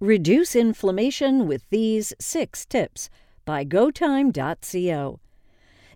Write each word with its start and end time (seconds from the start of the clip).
Reduce 0.00 0.54
inflammation 0.54 1.48
with 1.48 1.66
these 1.70 2.12
six 2.20 2.66
tips 2.66 3.08
by 3.46 3.64
GoTime.co. 3.64 5.20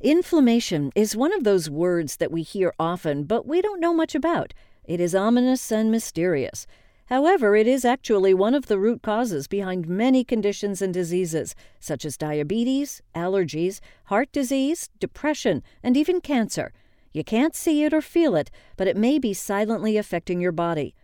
Inflammation 0.00 0.90
is 0.94 1.14
one 1.14 1.34
of 1.34 1.44
those 1.44 1.68
words 1.68 2.16
that 2.16 2.32
we 2.32 2.40
hear 2.40 2.72
often, 2.78 3.24
but 3.24 3.46
we 3.46 3.60
don't 3.60 3.78
know 3.78 3.92
much 3.92 4.14
about. 4.14 4.54
It 4.84 5.00
is 5.00 5.14
ominous 5.14 5.70
and 5.70 5.90
mysterious. 5.90 6.66
However, 7.08 7.54
it 7.54 7.66
is 7.66 7.84
actually 7.84 8.32
one 8.32 8.54
of 8.54 8.68
the 8.68 8.78
root 8.78 9.02
causes 9.02 9.46
behind 9.46 9.86
many 9.86 10.24
conditions 10.24 10.80
and 10.80 10.94
diseases, 10.94 11.54
such 11.78 12.06
as 12.06 12.16
diabetes, 12.16 13.02
allergies, 13.14 13.80
heart 14.04 14.32
disease, 14.32 14.88
depression, 14.98 15.62
and 15.82 15.94
even 15.94 16.22
cancer. 16.22 16.72
You 17.12 17.22
can't 17.22 17.54
see 17.54 17.84
it 17.84 17.92
or 17.92 18.00
feel 18.00 18.34
it, 18.34 18.50
but 18.78 18.88
it 18.88 18.96
may 18.96 19.18
be 19.18 19.34
silently 19.34 19.98
affecting 19.98 20.40
your 20.40 20.52
body. 20.52 20.94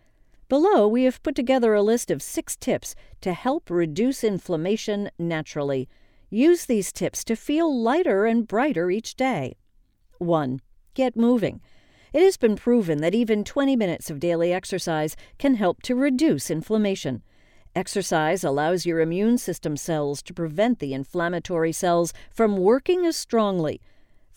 Below, 0.49 0.87
we 0.87 1.03
have 1.03 1.21
put 1.23 1.35
together 1.35 1.73
a 1.73 1.81
list 1.81 2.09
of 2.09 2.21
six 2.21 2.55
tips 2.55 2.95
to 3.19 3.33
help 3.33 3.69
reduce 3.69 4.23
inflammation 4.23 5.11
naturally. 5.19 5.89
Use 6.29 6.65
these 6.65 6.93
tips 6.93 7.25
to 7.25 7.35
feel 7.35 7.81
lighter 7.81 8.25
and 8.25 8.47
brighter 8.47 8.89
each 8.89 9.15
day. 9.15 9.57
1. 10.19 10.61
Get 10.93 11.17
moving. 11.17 11.59
It 12.13 12.21
has 12.23 12.37
been 12.37 12.55
proven 12.55 12.99
that 13.01 13.13
even 13.13 13.43
20 13.43 13.75
minutes 13.75 14.09
of 14.09 14.21
daily 14.21 14.53
exercise 14.53 15.17
can 15.37 15.55
help 15.55 15.81
to 15.83 15.95
reduce 15.95 16.49
inflammation. 16.49 17.23
Exercise 17.75 18.45
allows 18.45 18.85
your 18.85 19.01
immune 19.01 19.37
system 19.37 19.75
cells 19.75 20.23
to 20.23 20.33
prevent 20.33 20.79
the 20.79 20.93
inflammatory 20.93 21.73
cells 21.73 22.13
from 22.31 22.55
working 22.55 23.05
as 23.05 23.17
strongly. 23.17 23.81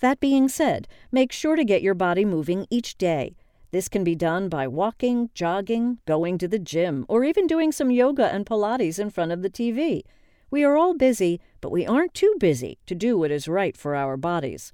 That 0.01 0.19
being 0.19 0.49
said, 0.49 0.89
make 1.13 1.31
sure 1.31 1.55
to 1.55 1.65
get 1.65 1.83
your 1.83 1.95
body 1.95 2.25
moving 2.25 2.67
each 2.69 2.99
day. 2.99 3.37
This 3.73 3.89
can 3.89 4.03
be 4.03 4.17
done 4.17 4.49
by 4.49 4.67
walking, 4.67 5.31
jogging, 5.33 5.99
going 6.05 6.39
to 6.39 6.49
the 6.49 6.59
gym, 6.59 7.07
or 7.09 7.25
even 7.25 7.47
doing 7.47 7.71
some 7.71 7.91
yoga 7.91 8.27
and 8.27 8.45
Pilates 8.45 8.99
in 8.99 9.11
front 9.11 9.31
of 9.31 9.43
the 9.43 9.51
TV. 9.51 10.03
We 10.51 10.65
are 10.65 10.77
all 10.77 10.95
busy, 10.95 11.41
but 11.61 11.71
we 11.71 11.87
aren't 11.87 12.15
too 12.15 12.35
busy 12.41 12.79
to 12.87 12.97
do 12.97 13.17
what 13.17 13.31
is 13.31 13.47
right 13.47 13.77
for 13.77 13.95
our 13.95 14.17
bodies. 14.17 14.73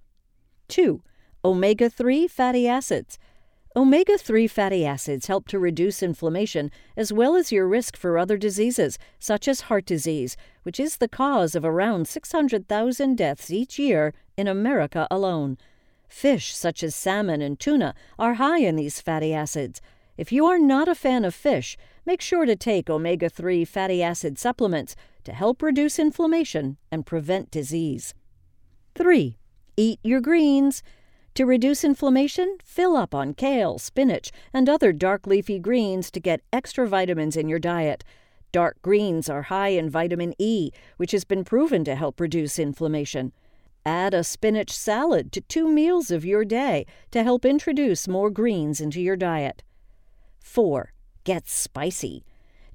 2. 0.69 1.02
Omega 1.44 1.91
3 1.91 2.27
fatty 2.27 2.67
acids. 2.67 3.19
Omega 3.77 4.17
3 4.17 4.47
fatty 4.47 4.86
acids 4.86 5.27
help 5.27 5.47
to 5.48 5.58
reduce 5.58 6.02
inflammation 6.02 6.70
as 6.97 7.12
well 7.12 7.36
as 7.36 7.52
your 7.52 7.69
risk 7.69 7.94
for 7.94 8.17
other 8.17 8.39
diseases, 8.39 8.98
such 9.19 9.47
as 9.47 9.62
heart 9.62 9.84
disease, 9.84 10.34
which 10.62 10.80
is 10.80 10.97
the 10.97 11.08
cause 11.08 11.55
of 11.55 11.62
around 11.62 12.08
600,000 12.08 13.17
deaths 13.17 13.50
each 13.50 13.78
year 13.78 14.14
in 14.39 14.48
America 14.48 15.06
alone. 15.11 15.58
Fish, 16.08 16.54
such 16.54 16.82
as 16.82 16.94
salmon 16.94 17.42
and 17.42 17.58
tuna, 17.58 17.94
are 18.18 18.34
high 18.34 18.60
in 18.60 18.76
these 18.76 19.00
fatty 19.00 19.34
acids. 19.34 19.80
If 20.16 20.32
you 20.32 20.46
are 20.46 20.58
not 20.58 20.88
a 20.88 20.94
fan 20.94 21.24
of 21.24 21.34
fish, 21.34 21.76
make 22.06 22.20
sure 22.20 22.46
to 22.46 22.56
take 22.56 22.88
omega 22.88 23.28
3 23.28 23.64
fatty 23.64 24.02
acid 24.02 24.38
supplements 24.38 24.96
to 25.24 25.32
help 25.32 25.62
reduce 25.62 25.98
inflammation 25.98 26.78
and 26.90 27.04
prevent 27.04 27.50
disease. 27.50 28.14
3. 28.94 29.36
Eat 29.77 30.00
your 30.02 30.20
greens. 30.20 30.82
To 31.34 31.44
reduce 31.44 31.84
inflammation, 31.84 32.56
fill 32.64 32.96
up 32.96 33.14
on 33.14 33.34
kale, 33.34 33.78
spinach, 33.78 34.32
and 34.54 34.70
other 34.70 34.90
dark 34.90 35.27
leafy 35.27 35.58
greens 35.58 36.10
to 36.12 36.20
get 36.20 36.40
extra 36.50 36.88
vitamins 36.88 37.36
in 37.36 37.46
your 37.46 37.58
diet. 37.58 38.04
Dark 38.52 38.80
greens 38.80 39.28
are 39.28 39.42
high 39.42 39.68
in 39.68 39.90
vitamin 39.90 40.34
E, 40.38 40.70
which 40.96 41.12
has 41.12 41.24
been 41.24 41.44
proven 41.44 41.84
to 41.84 41.94
help 41.94 42.20
reduce 42.20 42.58
inflammation. 42.58 43.32
Add 43.87 44.15
a 44.15 44.25
spinach 44.25 44.73
salad 44.73 45.31
to 45.31 45.41
two 45.41 45.69
meals 45.69 46.11
of 46.11 46.25
your 46.25 46.45
day 46.45 46.87
to 47.12 47.23
help 47.23 47.45
introduce 47.45 48.09
more 48.09 48.31
greens 48.31 48.81
into 48.81 49.01
your 49.01 49.15
diet. 49.15 49.62
4. 50.41 50.92
Get 51.23 51.48
spicy. 51.48 52.25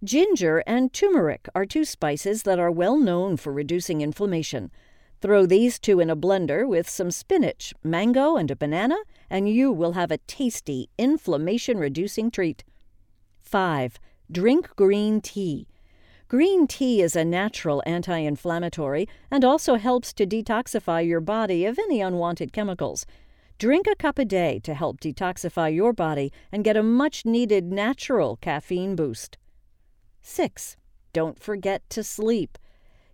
Ginger 0.02 0.64
and 0.66 0.94
turmeric 0.94 1.50
are 1.54 1.66
two 1.66 1.84
spices 1.84 2.44
that 2.44 2.59
are 2.59 2.72
well 2.72 2.98
known 2.98 3.36
for 3.36 3.52
reducing 3.52 4.00
inflammation. 4.00 4.72
Throw 5.20 5.45
these 5.45 5.80
two 5.80 6.00
in 6.00 6.09
a 6.09 6.16
blender 6.16 6.66
with 6.66 6.89
some 6.89 7.12
spinach, 7.12 7.73
mango, 7.84 8.38
and 8.38 8.50
a 8.50 8.56
banana, 8.56 8.95
and 9.30 9.50
you 9.50 9.70
will 9.70 9.92
have 9.92 10.11
a 10.11 10.17
tasty, 10.17 10.88
inflammation 10.98 11.77
reducing 11.77 12.32
treat. 12.32 12.64
5. 13.42 14.00
Drink 14.32 14.70
green 14.77 15.20
tea. 15.20 15.67
Green 16.31 16.65
tea 16.65 17.02
is 17.02 17.17
a 17.17 17.25
natural 17.25 17.83
anti 17.86 18.19
inflammatory 18.19 19.05
and 19.30 19.43
also 19.43 19.75
helps 19.75 20.14
to 20.14 20.25
detoxify 20.25 21.05
your 21.05 21.19
body 21.19 21.65
of 21.65 21.77
any 21.77 21.99
unwanted 21.99 22.53
chemicals. 22.53 23.05
Drink 23.58 23.86
a 23.86 23.97
cup 23.97 24.17
a 24.17 24.23
day 24.23 24.58
to 24.64 24.73
help 24.73 25.02
detoxify 25.02 25.75
your 25.75 25.91
body 25.91 26.31
and 26.49 26.64
get 26.64 26.77
a 26.77 26.83
much 26.83 27.25
needed 27.25 27.65
natural 27.65 28.37
caffeine 28.37 28.95
boost. 28.95 29.37
6. 30.21 30.77
Don't 31.11 31.37
forget 31.37 31.81
to 31.89 32.02
sleep. 32.02 32.58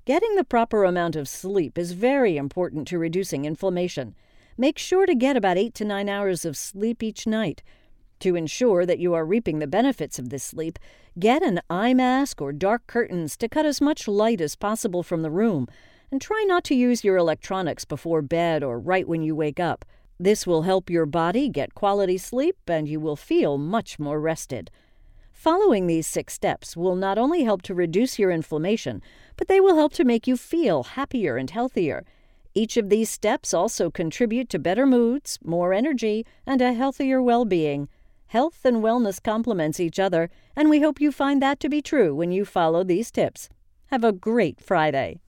Getting 0.06 0.36
the 0.36 0.44
proper 0.44 0.84
amount 0.84 1.16
of 1.16 1.28
sleep 1.28 1.76
is 1.76 1.94
very 1.94 2.38
important 2.38 2.88
to 2.90 3.00
reducing 3.00 3.46
inflammation. 3.46 4.14
Make 4.60 4.78
sure 4.78 5.08
to 5.08 5.16
get 5.16 5.36
about 5.36 5.58
8 5.58 5.74
to 5.74 5.86
9 5.86 6.08
hours 6.08 6.46
of 6.46 6.56
sleep 6.56 7.02
each 7.02 7.26
night. 7.26 7.64
To 8.22 8.36
ensure 8.36 8.86
that 8.86 9.00
you 9.00 9.14
are 9.14 9.26
reaping 9.26 9.60
the 9.60 9.68
benefits 9.68 10.18
of 10.18 10.30
this 10.30 10.44
sleep, 10.44 10.80
get 11.20 11.44
an 11.44 11.62
eye 11.70 11.94
mask 11.94 12.42
or 12.42 12.52
dark 12.52 12.88
curtains 12.88 13.38
to 13.38 13.48
cut 13.48 13.66
as 13.66 13.80
much 13.80 14.08
light 14.08 14.42
as 14.42 14.56
possible 14.56 15.04
from 15.04 15.22
the 15.22 15.30
room, 15.30 15.68
and 16.12 16.22
try 16.22 16.44
not 16.48 16.64
to 16.66 16.76
use 16.76 17.04
your 17.04 17.18
electronics 17.18 17.86
before 17.86 18.22
bed 18.22 18.64
or 18.64 18.80
right 18.80 19.08
when 19.08 19.22
you 19.22 19.36
wake 19.36 19.60
up. 19.60 19.86
This 20.20 20.48
will 20.48 20.64
help 20.64 20.90
your 20.90 21.06
body 21.06 21.48
get 21.48 21.76
quality 21.76 22.18
sleep 22.18 22.58
and 22.68 22.88
you 22.88 23.00
will 23.00 23.16
feel 23.16 23.58
much 23.58 24.00
more 24.00 24.20
rested. 24.20 24.72
Following 25.32 25.86
these 25.86 26.08
six 26.08 26.34
steps 26.34 26.76
will 26.76 26.96
not 26.96 27.20
only 27.20 27.44
help 27.44 27.62
to 27.64 27.76
reduce 27.76 28.18
your 28.18 28.32
inflammation, 28.32 29.04
but 29.36 29.48
they 29.48 29.62
will 29.62 29.76
help 29.76 29.94
to 29.94 30.04
make 30.04 30.26
you 30.26 30.36
feel 30.36 30.82
happier 30.84 31.38
and 31.38 31.52
healthier. 31.52 32.04
Each 32.56 32.78
of 32.78 32.90
these 32.90 33.12
steps 33.12 33.54
also 33.54 33.92
contribute 33.92 34.50
to 34.50 34.58
better 34.58 34.88
moods, 34.88 35.38
more 35.44 35.74
energy, 35.74 36.26
and 36.48 36.60
a 36.60 36.74
healthier 36.74 37.22
well 37.22 37.46
being. 37.46 37.88
Health 38.28 38.66
and 38.66 38.84
wellness 38.84 39.24
complements 39.24 39.80
each 39.80 40.00
other, 40.00 40.30
and 40.54 40.70
we 40.70 40.82
hope 40.82 41.00
you 41.00 41.14
find 41.14 41.42
that 41.42 41.60
to 41.62 41.70
be 41.70 41.82
true 41.82 42.14
when 42.14 42.32
you 42.32 42.44
follow 42.44 42.84
these 42.84 43.10
tips. 43.10 43.48
Have 43.86 44.04
a 44.04 44.12
great 44.12 44.60
Friday. 44.60 45.22